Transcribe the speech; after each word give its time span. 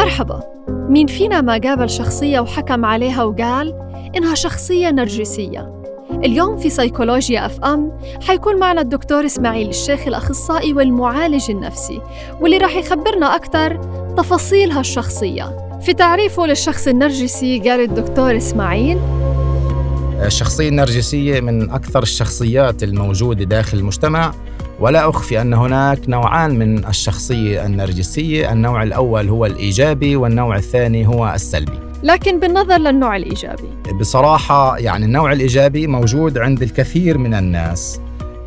مرحبا. 0.00 0.40
مين 0.68 1.06
فينا 1.06 1.40
ما 1.40 1.60
قابل 1.64 1.90
شخصية 1.90 2.40
وحكم 2.40 2.84
عليها 2.84 3.24
وقال 3.24 3.74
إنها 4.16 4.34
شخصية 4.34 4.90
نرجسية. 4.90 5.82
اليوم 6.10 6.56
في 6.56 6.70
سيكولوجيا 6.70 7.46
أف 7.46 7.60
أم 7.64 7.92
حيكون 8.22 8.58
معنا 8.58 8.80
الدكتور 8.80 9.26
إسماعيل 9.26 9.68
الشيخ 9.68 10.06
الأخصائي 10.06 10.72
والمعالج 10.72 11.50
النفسي 11.50 12.00
واللي 12.40 12.58
راح 12.58 12.76
يخبرنا 12.76 13.36
أكثر 13.36 13.80
تفاصيل 14.16 14.70
هالشخصية. 14.70 15.78
في 15.80 15.92
تعريفه 15.94 16.46
للشخص 16.46 16.88
النرجسي 16.88 17.58
قال 17.58 17.80
الدكتور 17.80 18.36
إسماعيل 18.36 18.98
الشخصية 20.26 20.68
النرجسية 20.68 21.40
من 21.40 21.70
أكثر 21.70 22.02
الشخصيات 22.02 22.82
الموجودة 22.82 23.44
داخل 23.44 23.78
المجتمع 23.78 24.34
ولا 24.80 25.08
أخفي 25.08 25.40
أن 25.40 25.54
هناك 25.54 26.08
نوعان 26.08 26.58
من 26.58 26.86
الشخصية 26.86 27.66
النرجسية. 27.66 28.52
النوع 28.52 28.82
الأول 28.82 29.28
هو 29.28 29.46
الإيجابي 29.46 30.16
والنوع 30.16 30.56
الثاني 30.56 31.06
هو 31.06 31.32
السلبي. 31.34 31.78
لكن 32.02 32.40
بالنظر 32.40 32.76
للنوع 32.76 33.16
الإيجابي. 33.16 33.68
بصراحة 34.00 34.78
يعني 34.78 35.04
النوع 35.04 35.32
الإيجابي 35.32 35.86
موجود 35.86 36.38
عند 36.38 36.62
الكثير 36.62 37.18
من 37.18 37.34
الناس 37.34 38.00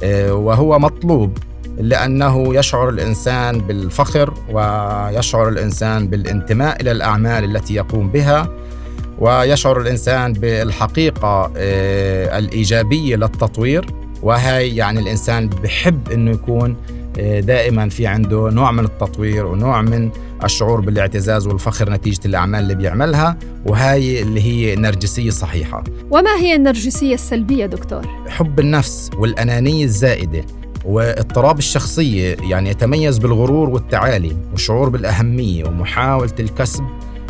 آه، 0.04 0.34
وهو 0.34 0.80
مطلوب 0.80 1.38
لأنه 1.78 2.56
يشعر 2.56 2.90
الإنسان 2.90 3.60
بالفخر 3.60 4.34
ويشعر 4.52 5.50
الإنسان 5.50 6.08
بالانتماء 6.08 6.82
إلى 6.82 6.92
الأعمال 6.92 7.56
التي 7.56 7.74
يقوم 7.74 8.10
بها. 8.10 8.50
ويشعر 9.24 9.82
الإنسان 9.82 10.34
بالحقيقة 10.34 11.52
آه، 11.58 12.40
الإيجابية 12.40 13.16
للتطوير. 13.16 13.86
وهي 14.22 14.76
يعني 14.76 15.00
الإنسان 15.00 15.50
بحب 15.50 16.12
أنه 16.12 16.32
يكون 16.32 16.76
آه، 17.20 17.40
دائما 17.40 17.90
في 17.90 18.08
عنده 18.08 18.50
نوع 18.50 18.72
من 18.72 18.86
التطوير 18.86 19.46
ونوع 19.46 19.82
من 19.82 20.10
الشعور 20.44 20.82
بالاعتزاز 20.82 21.48
والفخر 21.48 21.90
نتيجة 21.90 22.20
الأعمال 22.26 22.60
اللي 22.60 22.76
بيعملها. 22.76 23.38
وهي 23.66 24.22
اللي 24.22 24.42
هي 24.42 24.76
نرجسية 24.76 25.30
صحيحة. 25.30 25.84
وما 26.12 26.36
هي 26.40 26.56
النرجسية 26.56 27.14
السلبية 27.14 27.66
دكتور؟ 27.66 28.08
حب 28.28 28.60
النفس 28.60 29.10
والأنانية 29.18 29.84
الزائدة 29.86 30.46
واضطراب 30.86 31.58
الشخصية 31.58 32.38
يعني 32.50 32.70
يتميز 32.70 33.18
بالغرور 33.18 33.70
والتعالي 33.70 34.38
والشعور 34.52 34.90
بالأهمية 34.90 35.66
ومحاولة 35.66 36.34
الكسب 36.40 36.84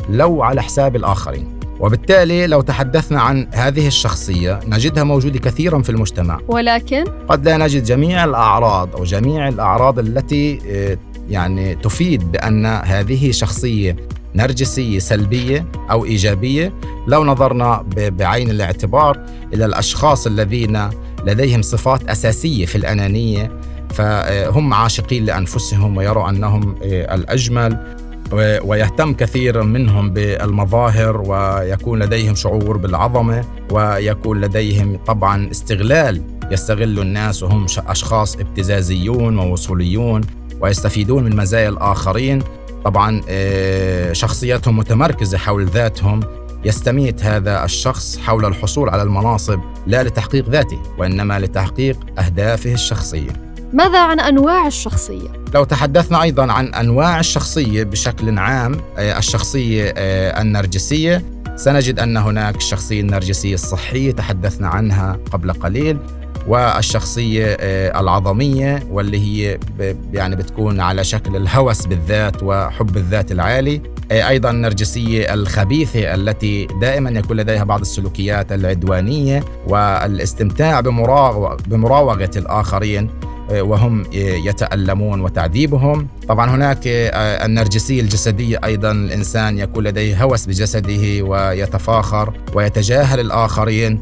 لو 0.09 0.43
على 0.43 0.63
حساب 0.63 0.95
الآخرين. 0.95 1.62
وبالتالي 1.79 2.47
لو 2.47 2.61
تحدثنا 2.61 3.21
عن 3.21 3.47
هذه 3.53 3.87
الشخصية 3.87 4.59
نجدها 4.67 5.03
موجودة 5.03 5.39
كثيرا 5.39 5.81
في 5.81 5.89
المجتمع. 5.89 6.39
ولكن؟ 6.47 7.03
قد 7.27 7.45
لا 7.45 7.57
نجد 7.57 7.83
جميع 7.83 8.23
الأعراض 8.23 8.95
أو 8.95 9.03
جميع 9.03 9.47
الأعراض 9.47 9.99
التي 9.99 10.59
آه، 10.69 10.97
يعني 11.29 11.75
تفيد 11.75 12.31
بأن 12.31 12.65
هذه 12.65 13.31
شخصية 13.31 13.95
نرجسية 14.35 14.99
سلبية 14.99 15.65
أو 15.91 16.05
إيجابية. 16.05 16.73
لو 17.07 17.23
نظرنا 17.23 17.85
بعين 17.97 18.49
الاعتبار 18.49 19.25
إلى 19.53 19.65
الأشخاص 19.65 20.27
الذين 20.27 20.89
لديهم 21.25 21.61
صفات 21.61 22.09
أساسية 22.09 22.65
في 22.65 22.75
الأنانية 22.75 23.51
فهم 23.93 24.73
عاشقين 24.73 25.25
لأنفسهم 25.25 25.97
ويروا 25.97 26.29
أنهم 26.29 26.75
آه، 26.83 27.15
الأجمل. 27.15 27.97
ويهتم 28.63 29.13
كثير 29.13 29.63
منهم 29.63 30.09
بالمظاهر 30.13 31.21
ويكون 31.27 32.03
لديهم 32.03 32.35
شعور 32.35 32.77
بالعظمة 32.77 33.43
ويكون 33.71 34.41
لديهم 34.41 34.99
طبعا 35.05 35.51
استغلال 35.51 36.21
يستغل 36.51 36.99
الناس 36.99 37.43
وهم 37.43 37.65
أشخاص 37.77 38.35
ابتزازيون 38.35 39.37
ووصوليون 39.37 40.21
ويستفيدون 40.61 41.23
من 41.23 41.35
مزايا 41.35 41.69
الآخرين. 41.69 42.43
طبعا 42.85 43.21
آه، 43.29 44.13
شخصيتهم 44.13 44.77
متمركزة 44.77 45.37
حول 45.37 45.65
ذاتهم. 45.65 46.19
يستميت 46.65 47.23
هذا 47.23 47.63
الشخص 47.65 48.17
حول 48.17 48.45
الحصول 48.45 48.89
على 48.89 49.03
المناصب 49.03 49.59
لا 49.87 50.03
لتحقيق 50.03 50.49
ذاته 50.49 50.79
وإنما 50.97 51.39
لتحقيق 51.39 51.97
أهدافه 52.19 52.73
الشخصية. 52.73 53.52
ماذا 53.73 53.99
عن 53.99 54.19
أنواع 54.19 54.67
الشخصية؟ 54.67 55.29
لو 55.53 55.63
تحدثنا 55.63 56.21
أيضا 56.21 56.51
عن 56.51 56.73
أنواع 56.73 57.19
الشخصية 57.19 57.83
بشكل 57.83 58.39
عام 58.39 58.77
آه، 58.97 59.17
الشخصية 59.17 59.93
آه، 59.97 60.41
النرجسية 60.41 61.23
سنجد 61.55 61.99
أن 61.99 62.17
هناك 62.17 62.55
الشخصية 62.55 63.01
النرجسية 63.01 63.53
الصحية 63.53 64.11
تحدثنا 64.11 64.67
عنها 64.67 65.19
قبل 65.31 65.53
قليل 65.53 65.97
والشخصية 66.47 67.57
آه، 67.59 67.99
العظمية 67.99 68.87
واللي 68.91 69.19
هي 69.19 69.59
يعني 70.13 70.35
بتكون 70.35 70.79
على 70.79 71.03
شكل 71.03 71.35
الهوس 71.35 71.85
بالذات 71.85 72.43
وحب 72.43 72.97
الذات 72.97 73.31
العالي 73.31 73.81
أيضا 74.11 74.49
النرجسية 74.49 75.33
الخبيثة 75.33 76.13
التي 76.13 76.67
دائما 76.81 77.09
يكون 77.09 77.37
لديها 77.37 77.63
بعض 77.63 77.81
السلوكيات 77.81 78.51
العدوانية 78.51 79.43
والإستمتاع 79.67 80.79
بمراوغة 81.67 82.31
الآخرين 82.35 83.09
آه، 83.09 83.32
وهم 83.51 84.01
آه، 84.01 84.07
يتألمون 84.15 85.21
وتعذيبهم. 85.21 86.07
طبعا 86.27 86.49
هناك 86.55 86.87
آه، 86.87 87.45
النرجسية 87.45 88.01
الجسدية 88.01 88.59
أيضا 88.63 88.91
الإنسان 88.91 89.59
يكون 89.59 89.83
لديه 89.83 90.23
هوس 90.23 90.45
بجسده 90.45 91.21
ويتفاخر 91.21 92.33
ويتجاهل 92.53 93.19
الآخرين 93.19 93.99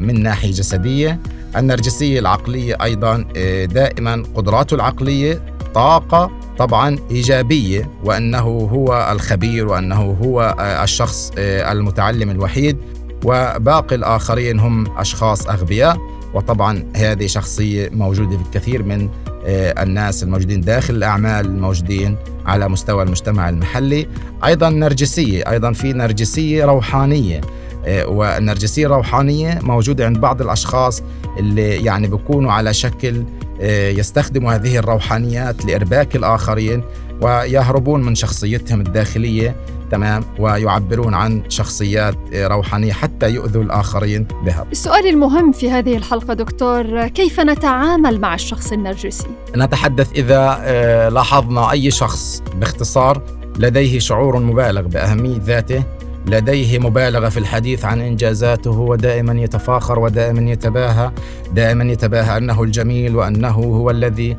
من 0.00 0.22
ناحية 0.22 0.50
جسدية. 0.50 1.20
النرجسية 1.56 2.20
العقلية 2.20 2.76
أيضا 2.82 3.24
دائما 3.64 4.22
قدراته 4.34 4.74
العقلية 4.74 5.42
طاقة 5.74 6.30
طبعا 6.58 6.98
إيجابية 7.10 7.90
وأنه 8.04 8.68
هو 8.72 9.08
الخبير 9.12 9.68
وأنه 9.68 10.16
هو 10.22 10.56
الشخص 10.82 11.32
المتعلم 11.38 12.30
الوحيد. 12.30 12.76
وباقي 13.24 13.96
الآخرين 13.96 14.60
هم 14.60 14.98
أشخاص 14.98 15.46
أغبياء. 15.46 15.96
وطبعا 16.34 16.84
هذه 16.96 17.26
شخصية 17.26 17.90
موجودة 17.92 18.36
في 18.36 18.42
الكثير 18.42 18.82
من 18.82 19.08
آه، 19.46 19.82
الناس 19.82 20.22
الموجودين 20.22 20.60
داخل 20.60 20.94
الأعمال 20.94 21.46
الموجودين 21.46 22.16
على 22.46 22.68
مستوى 22.68 23.02
المجتمع 23.02 23.48
المحلي. 23.48 24.06
أيضا 24.44 24.70
نرجسية 24.70 25.50
أيضا 25.50 25.72
في 25.72 25.92
نرجسية 25.92 26.64
روحانية 26.64 27.40
آه، 27.86 28.06
والنرجسية 28.06 28.86
الروحانية 28.86 29.58
موجودة 29.62 30.06
عند 30.06 30.18
بعض 30.18 30.42
الأشخاص 30.42 31.02
اللي 31.38 31.84
يعني 31.84 32.08
بيكونوا 32.08 32.52
على 32.52 32.74
شكل 32.74 33.24
آه، 33.60 33.90
يستخدموا 33.90 34.52
هذه 34.54 34.78
الروحانيات 34.78 35.64
لإرباك 35.64 36.16
الآخرين 36.16 36.82
ويهربون 37.20 38.02
من 38.02 38.14
شخصيتهم 38.14 38.80
الداخلية. 38.80 39.56
تمام 39.94 40.24
ويعبرون 40.38 41.14
عن 41.14 41.42
شخصيات 41.48 42.16
روحانية 42.34 42.92
حتى 42.92 43.30
يؤذوا 43.30 43.62
الآخرين 43.62 44.26
بها 44.44 44.66
السؤال 44.72 45.06
المهم 45.06 45.52
في 45.52 45.70
هذه 45.70 45.96
الحلقة 45.96 46.34
دكتور 46.34 47.06
كيف 47.06 47.40
نتعامل 47.40 48.20
مع 48.20 48.34
الشخص 48.34 48.72
النرجسي؟ 48.72 49.26
نتحدث 49.56 50.12
إذا 50.12 50.58
آه، 50.60 51.08
لاحظنا 51.08 51.70
أي 51.70 51.90
شخص 51.90 52.42
باختصار 52.60 53.22
لديه 53.58 53.98
شعور 53.98 54.38
مبالغ 54.38 54.80
بأهمية 54.80 55.38
ذاته 55.38 55.84
لديه 56.26 56.78
مبالغة 56.78 57.28
في 57.28 57.38
الحديث 57.38 57.84
عن 57.84 58.00
إنجازاته 58.00 58.70
ودائما 58.70 59.42
يتفاخر 59.42 59.98
ودائما 59.98 60.50
يتباهى 60.50 61.10
دائما 61.54 61.92
يتباهى 61.92 62.36
أنه 62.36 62.62
الجميل 62.62 63.16
وأنه 63.16 63.48
هو 63.50 63.90
الذي 63.90 64.36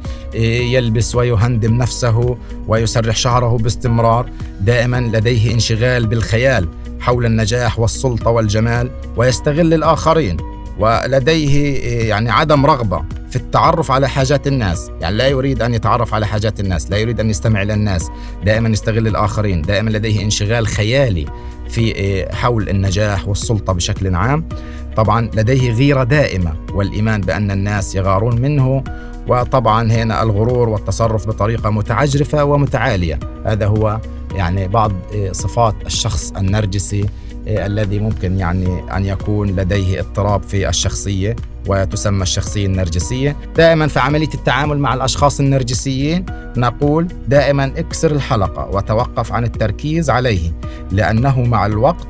يلبس 0.73 1.16
ويهندم 1.16 1.78
نفسه 1.78 2.38
ويسرح 2.68 3.16
شعره 3.16 3.57
باستمرار. 3.57 4.29
دائما 4.62 5.01
لديه 5.01 5.53
انشغال 5.53 6.07
بالخيال 6.07 6.68
حول 7.00 7.25
النجاح 7.25 7.79
والسلطة 7.79 8.31
والجمال 8.31 8.90
ويستغل 9.17 9.73
الآخرين 9.73 10.38
ولديه 10.79 11.78
يعني 12.09 12.31
عدم 12.31 12.66
رغبة 12.66 13.02
في 13.35 13.41
التعرف 13.41 13.91
على 13.91 14.09
حاجات 14.09 14.47
الناس. 14.47 14.91
يعني 15.01 15.16
لا 15.16 15.28
يريد 15.28 15.62
أن 15.62 15.73
يتعرف 15.73 16.13
على 16.13 16.28
حاجات 16.28 16.59
الناس 16.59 16.91
لا 16.91 16.97
يريد 16.97 17.19
أن 17.19 17.29
يستمع 17.29 17.62
إلى 17.62 17.73
الناس. 17.73 18.09
دائما 18.46 18.70
يستغل 18.70 19.08
الآخرين 19.08 19.61
دائما 19.61 19.90
لديه 19.90 20.22
انشغال 20.22 20.67
خيالي 20.67 21.26
في 21.70 21.93
آه، 21.97 22.35
حول 22.35 22.70
النجاح 22.70 23.28
والسلطة 23.28 23.73
بشكل 23.73 24.16
عام. 24.16 24.49
طبعا 24.96 25.29
لديه 25.34 25.72
غيرة 25.72 26.03
دائمة 26.03 26.53
والإيمان 26.73 27.22
بأن 27.22 27.52
الناس 27.52 27.96
يغارون 27.96 28.41
منه. 28.41 28.84
وطبعا 29.28 29.91
هنا 29.91 30.23
الغرور 30.23 30.70
والتصرف 30.70 31.28
بطريقة 31.28 31.70
متعجرفة 31.70 32.43
ومتعالية. 32.43 33.20
هذا 33.46 33.67
هو 33.67 33.99
يعني 34.35 34.67
بعض 34.67 34.91
آه، 35.16 35.31
صفات 35.31 35.76
الشخص 35.85 36.31
النرجسي 36.31 37.05
الذي 37.47 38.00
ممكن 38.00 38.40
يعني 38.40 38.96
أن 38.97 39.06
يكون 39.06 39.50
لديه 39.50 40.00
اضطراب 40.00 40.44
في 40.44 40.70
الشخصية 40.70 41.36
وتسمى 41.68 42.24
الشخصية 42.24 42.66
النرجسية، 42.66 43.36
دائما 43.56 43.88
في 43.88 44.00
عملية 44.00 44.34
التعامل 44.34 44.78
مع 44.80 44.94
الأشخاص 44.94 45.40
النرجسيين 45.40 46.26
نقول 46.58 47.08
دائما 47.28 47.66
اكسر 47.78 48.12
الحلقة 48.12 48.70
وتوقف 48.76 49.32
عن 49.34 49.44
التركيز 49.44 50.09
عليه 50.09 50.52
لأنه 50.92 51.42
مع 51.42 51.66
الوقت 51.66 52.08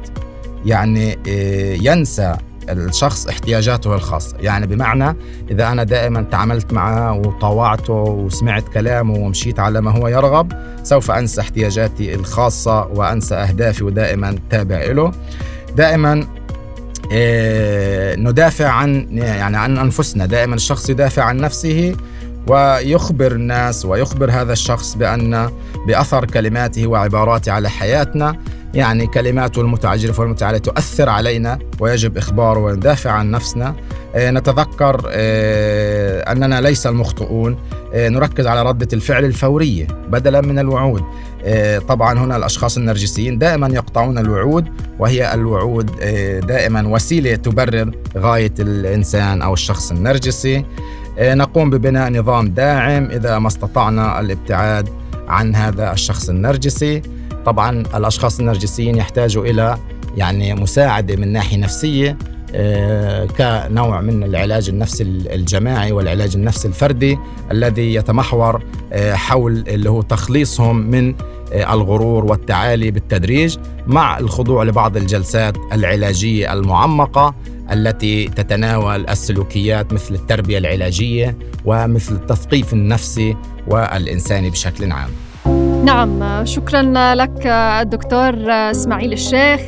يعني 0.66 1.18
آه، 1.28 1.78
ينسى 1.82 2.38
الشخص 2.70 3.28
احتياجاته 3.28 3.96
الخاصة. 3.96 4.38
يعني 4.40 4.68
بمعنى 4.68 5.18
إذا 5.52 5.68
أنا 5.68 5.84
دائما 5.84 6.26
تعاملت 6.32 6.74
معه 6.74 7.14
وطاوعته 7.14 7.94
وسمعت 7.94 8.70
كلامه 8.74 9.14
ومشيت 9.14 9.60
على 9.60 9.82
ما 9.82 9.92
هو 9.92 10.08
يرغب 10.08 10.52
سوف 10.84 11.12
أنسى 11.12 11.42
احتياجاتي 11.42 12.16
الخاصة 12.16 12.88
وأنسى 12.88 13.36
أهدافي 13.36 13.84
ودائما 13.84 14.36
تابع 14.50 14.86
له. 14.86 15.12
دائما 15.76 16.28
إيه 17.12 18.16
ندافع 18.16 18.68
عن 18.68 19.08
يعني 19.12 19.58
عن 19.58 19.78
أنفسنا. 19.78 20.26
دائما 20.26 20.56
الشخص 20.56 20.90
يدافع 20.90 21.24
عن 21.24 21.38
نفسه 21.38 21.96
ويخبر 22.48 23.32
الناس 23.32 23.86
ويخبر 23.86 24.32
هذا 24.32 24.54
الشخص 24.54 24.96
بأن 24.96 25.50
بأثر 25.88 26.26
كلماته 26.26 26.88
وعباراته 26.88 27.52
على 27.52 27.70
حياتنا. 27.70 28.36
يعني 28.76 29.08
كلماته 29.08 29.62
المتعجرفة 29.62 30.22
والمتعالية 30.22 30.60
تؤثر 30.60 31.10
علينا 31.10 31.60
ويجب 31.80 32.18
إخباره 32.18 32.60
وندافع 32.60 33.12
عن 33.12 33.32
نفسنا. 33.32 33.76
آه، 34.16 34.32
نتذكر 34.32 35.02
آه، 35.10 36.32
أننا 36.32 36.62
ليس 36.62 36.88
المخطئون. 36.88 37.58
آه، 37.94 38.10
نركز 38.10 38.48
على 38.48 38.64
ردة 38.64 38.88
الفعل 38.94 39.26
الفورية 39.26 39.88
بدلا 40.10 40.42
من 40.42 40.60
الوعود. 40.60 41.04
طبعا 41.88 42.20
هنا 42.20 42.38
الأشخاص 42.38 42.78
النرجسيين 42.78 43.38
دائما 43.38 43.68
يقطعون 43.68 44.18
الوعود 44.18 44.66
وهي 45.00 45.34
الوعود 45.34 45.92
دائما 46.48 46.88
وسيلة 46.88 47.36
تبرر 47.36 47.92
غاية 48.18 48.54
الإنسان 48.60 49.42
أو 49.42 49.54
الشخص 49.54 49.92
النرجسي. 49.92 50.66
نقوم 51.20 51.70
ببناء 51.70 52.12
نظام 52.12 52.48
داعم 52.48 53.06
إذا 53.12 53.40
ما 53.40 53.48
استطعنا 53.48 54.20
الابتعاد 54.20 54.90
عن 55.28 55.56
هذا 55.56 55.94
الشخص 55.94 56.30
النرجسي. 56.30 57.02
طبعا 57.46 57.84
الأشخاص 57.96 58.40
النرجسيين 58.40 58.96
يحتاجوا 58.96 59.46
إلى 59.46 59.78
يعني 60.18 60.54
مساعدة 60.54 61.16
من 61.16 61.34
ناحية 61.34 61.58
نفسية 61.58 62.18
آه، 62.54 63.26
كنوع 63.26 64.02
من 64.02 64.24
العلاج 64.24 64.70
النفسي 64.70 65.04
الجماعي 65.04 65.92
والعلاج 65.92 66.36
النفسي 66.36 66.68
الفردي 66.68 67.18
الذي 67.52 67.94
يتمحور 67.94 68.64
آه، 68.94 69.14
حول 69.14 69.64
اللي 69.68 69.90
هو 69.90 70.02
تخليصهم 70.02 70.76
من 70.78 71.16
آه، 71.54 71.74
الغرور 71.74 72.26
والتعالي 72.26 72.92
بالتدريج 72.92 73.58
مع 73.88 74.18
الخضوع 74.18 74.64
لبعض 74.64 74.98
الجلسات 74.98 75.58
العلاجية 75.74 76.54
المعمقة 76.54 77.36
التي 77.72 78.28
تتناول 78.28 79.10
السلوكيات 79.10 79.94
مثل 79.94 80.16
التربية 80.16 80.58
العلاجية 80.58 81.38
ومثل 81.66 82.16
التثقيف 82.16 82.74
النفسي 82.74 83.36
والإنساني 83.68 84.50
بشكل 84.50 84.92
عام. 84.92 85.10
نعم 85.86 86.46
شكرا 86.46 86.82
لك 87.16 87.48
الدكتور 87.82 88.34
إسماعيل 88.50 89.14
الشيخ 89.14 89.62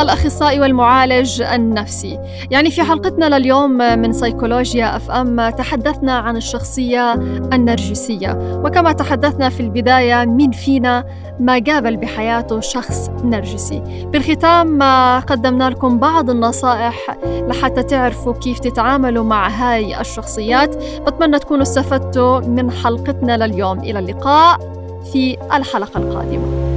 الأخصائي 0.00 0.60
والمعالج 0.60 1.42
النفسي. 1.42 2.18
يعني 2.50 2.70
في 2.70 2.82
حلقتنا 2.82 3.38
لليوم 3.38 3.70
من 3.70 4.12
سيكولوجيا 4.12 4.96
أف 4.96 5.10
أم 5.10 5.48
تحدثنا 5.48 6.12
عن 6.12 6.36
الشخصية 6.36 7.12
النرجسية. 7.52 8.60
وكما 8.64 8.92
تحدثنا 8.92 9.48
في 9.48 9.60
البداية 9.60 10.24
مين 10.24 10.50
فينا 10.50 11.04
ما 11.40 11.62
قابل 11.66 11.96
بحياته 11.96 12.60
شخص 12.60 13.10
نرجسي؟ 13.24 13.82
بالختام 14.12 14.82
قدمنا 15.20 15.70
لكم 15.70 15.98
بعض 15.98 16.30
النصائح 16.30 17.16
لحتى 17.26 17.82
تعرفوا 17.82 18.32
كيف 18.32 18.58
تتعاملوا 18.58 19.24
مع 19.24 19.48
هاي 19.48 20.00
الشخصيات. 20.00 20.76
بتمنى 21.06 21.38
تكونوا 21.38 21.62
استفدتوا 21.62 22.40
من 22.40 22.70
حلقتنا 22.70 23.46
لليوم. 23.46 23.78
إلى 23.78 23.98
اللقاء. 23.98 24.77
في 25.12 25.36
الحلقة 25.56 25.98
القادمة. 25.98 26.67